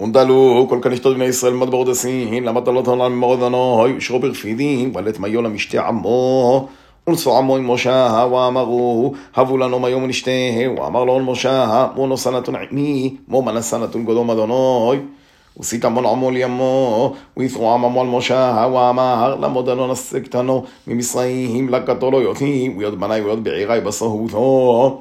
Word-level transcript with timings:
ונדלו 0.00 0.66
כל 0.68 0.78
כך 0.82 0.90
נכתוב 0.90 1.14
בני 1.14 1.24
ישראל 1.24 1.52
מדבור 1.52 1.84
דסין, 1.84 2.44
למה 2.44 2.60
אתה 2.60 2.70
לא 2.70 2.82
תנע 2.82 3.08
ממורדנו, 3.08 3.86
ישרו 3.96 4.18
ברפידים, 4.18 4.92
ולת 4.94 5.18
מיו 5.18 5.42
למשתה 5.42 5.88
עמו. 5.88 6.68
ונשוא 7.08 7.38
עמו 7.38 7.56
עם 7.56 7.70
משה, 7.70 8.26
ואמרו, 8.32 9.12
הבו 9.36 9.58
לנו 9.58 9.78
מיום 9.78 10.02
ונשתה, 10.02 10.30
ואמר 10.76 11.04
לו 11.04 11.18
משה, 11.18 11.86
מו 11.96 12.06
נושא 12.06 12.28
נתון 12.28 12.54
עמי, 12.56 13.16
מו 13.28 13.42
מנסה 13.42 13.78
נתון 13.78 14.04
קודום 14.04 14.30
אדוני. 14.30 15.00
וסית 15.60 15.84
המון 15.84 16.06
עמו 16.06 16.30
לימו, 16.30 17.14
ויתרו 17.36 17.74
עמו 17.74 18.00
על 18.00 18.06
משה, 18.06 18.68
ואמר, 18.74 19.36
למוד 19.40 19.68
לא 19.68 19.92
נשא 19.92 20.20
קטנו, 20.20 20.64
ממצרים 20.86 21.68
לקטו 21.68 22.10
לא 22.10 22.16
יותי, 22.16 22.74
ויוד 22.78 23.00
בני 23.00 23.20
ויוד 23.20 23.44
בעירי 23.44 23.80
בסהותו. 23.80 25.00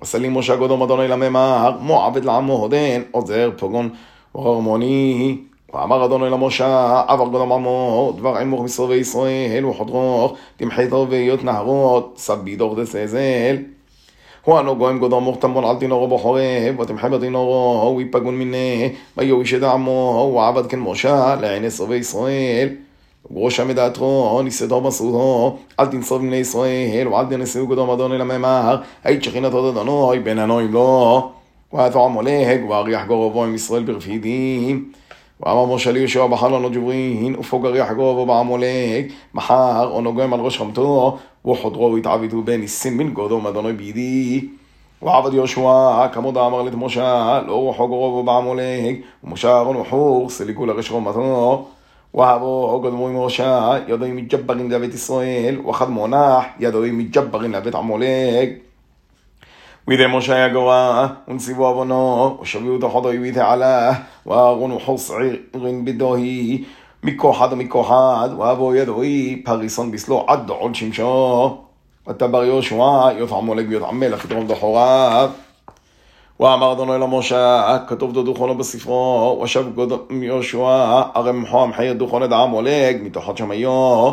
עשה 0.00 0.18
לי 0.18 0.28
משה 0.28 0.56
קודום 0.56 0.82
אדוני 0.82 1.08
לממר, 1.08 1.72
מועבד 1.80 2.24
לעמו 2.24 2.52
הודן, 2.52 3.02
עוזר 3.10 3.50
פוגון 3.56 3.88
ורמוני. 4.34 5.36
ואמר 5.74 6.04
אדוני 6.04 6.30
למשה, 6.30 7.02
עבר 7.06 7.30
קודם 7.30 7.52
עמו, 7.52 8.12
דבר 8.16 8.36
עמוך 8.36 8.62
מסרבי 8.62 8.94
ישראל, 8.94 9.66
וחודרוך, 9.66 10.34
תמחי 10.56 10.86
תרביות 10.86 11.44
נהרות, 11.44 12.14
סבי 12.16 12.56
דור 12.56 12.82
דסזל. 12.82 13.56
הוא 14.44 14.60
אנו 14.60 14.76
גויים 14.76 14.98
גודו 14.98 15.20
מוך 15.20 15.36
תמון 15.40 15.64
על 15.64 15.76
תינורו 15.76 16.16
בחורב, 16.16 16.80
ותמחה 16.80 17.08
בתינורו, 17.08 17.94
ויפגון 17.96 18.38
מיני, 18.38 18.92
ויואיש 19.16 19.54
את 19.54 19.62
עמו, 19.62 20.32
ועבד 20.36 20.66
כן 20.66 20.80
משה, 20.80 21.36
לעיני 21.40 21.70
סרבי 21.70 21.96
ישראל. 21.96 22.68
ובראש 23.30 23.60
המדעתו, 23.60 24.40
ניסתו 24.44 24.80
בסודו, 24.80 25.56
אל 25.80 25.86
תנסוב 25.86 26.22
בני 26.22 26.36
ישראל, 26.36 27.08
ואל 27.08 27.26
תנסו 27.26 27.68
קדום 27.68 27.90
אדוני 27.90 28.18
לממר, 28.18 28.76
היית 29.04 29.24
שכינתו 29.24 29.70
אדוני, 29.70 30.18
בין 30.20 30.38
הנועים 30.38 30.72
לו. 30.72 31.30
ואתו 31.73 32.05
עמולק, 32.05 32.61
ואריח 32.69 33.05
גורבו 33.05 33.43
עם 33.43 33.55
ישראל 33.55 33.83
ברפידים. 33.83 34.91
ואמר 35.39 35.75
משה 35.75 35.91
ליהושע 35.91 36.27
בחלון 36.27 36.73
ג'וברין, 36.73 37.35
ופוגר 37.39 37.75
יחגובו 37.75 38.25
בעמולק, 38.25 39.05
מחר 39.33 39.89
או 39.91 40.01
נוגם 40.01 40.33
על 40.33 40.39
ראש 40.39 40.57
חמתו, 40.57 41.17
וחודרו 41.45 41.97
התעבידו 41.97 42.41
בין 42.41 42.61
ניסים 42.61 42.97
בן 42.97 43.09
גודו 43.09 43.49
אדוני 43.49 43.73
בידי. 43.73 44.47
ועבד 45.01 45.33
יהושע, 45.33 46.07
כמוד 46.11 46.37
אמר 46.37 46.61
לת 46.61 46.73
משה, 46.75 47.41
לא 47.47 47.55
רוחו 47.55 47.87
גורבו 47.87 48.23
בעמולק, 48.23 48.95
ומשה 49.23 49.51
אהרון 49.51 49.75
וחור, 49.75 50.29
סליקו 50.29 50.65
לרש 50.65 50.89
חומתו. 50.89 51.65
وهبو 52.15 52.79
قدمو 52.83 53.11
موشا 53.11 53.83
يدوي 53.87 54.11
متجبرين 54.11 54.73
لبيت 54.73 54.93
إسرائيل 54.93 55.59
وخد 55.59 55.89
مناح 55.89 56.55
يدوي 56.59 56.91
متجبرين 56.91 57.55
لبيت 57.55 57.75
וידי 59.88 60.04
משה 60.08 60.46
יגורה, 60.46 61.08
ונציבו 61.28 61.66
עוונו, 61.66 62.38
ושביעו 62.42 62.78
תחתו 62.78 63.12
יביא 63.12 63.32
תעלה, 63.32 63.92
ואהרון 64.26 64.72
וחוס 64.72 65.10
עירין 65.54 65.84
בדוהי, 65.84 66.64
מכוחד 67.02 67.48
ומכוחד, 67.52 68.28
ואבו 68.38 68.74
ידועי, 68.74 69.42
פריסון 69.44 69.90
בסלו 69.90 70.24
עד 70.28 70.50
עוד 70.50 70.74
שמשו. 70.74 71.56
ואתה 72.06 72.26
בר 72.28 72.44
יהושע, 72.44 73.12
יותם 73.18 73.34
מולג 73.34 73.66
ויותם 73.68 74.00
מלך, 74.00 74.24
יתרום 74.24 74.46
דחוריו. 74.46 75.30
ואמר 76.40 76.72
אדוני 76.72 76.92
למשה, 76.92 77.78
כתוב 77.86 78.12
דו 78.12 78.22
דוכנו 78.22 78.54
בספרו, 78.54 79.40
ושב 79.42 79.66
קודם 79.74 80.22
יהושע, 80.22 81.02
הרי 81.14 81.32
מחו 81.32 81.62
המחיר 81.62 81.92
דוכן 81.92 82.24
את 82.24 82.32
העם 82.32 82.50
עולג, 82.50 82.96
מתוחת 83.02 83.36
שמיו. 83.36 84.12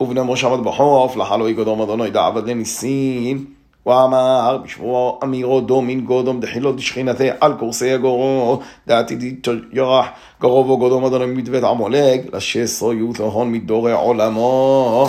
ובני 0.00 0.20
משה 0.24 0.48
עמד 0.48 0.64
בחוף, 0.64 1.16
לחלו 1.16 1.48
יגדום 1.48 1.82
אדוני 1.82 2.10
דעבד 2.10 2.48
לניסים. 2.48 3.59
ואמר, 3.86 4.58
בשבוע 4.64 5.12
אמירו 5.24 5.60
דומין 5.60 6.00
גודום 6.00 6.40
דחילו 6.40 6.72
דשכינתה 6.72 7.24
על 7.40 7.52
קורסי 7.58 7.92
הגורו, 7.92 8.60
דעתי 8.86 9.34
תירח 9.70 10.06
גרובו 10.40 10.78
גודום 10.78 11.04
אדוני 11.04 11.26
מדבית 11.26 11.64
עמולג, 11.64 12.20
לשסו 12.32 12.92
יותהון 12.92 13.52
מדורי 13.52 13.92
עולמו. 13.92 15.08